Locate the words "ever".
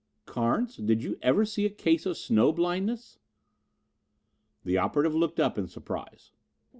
1.21-1.45